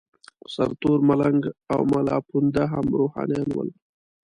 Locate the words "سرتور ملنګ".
0.53-1.41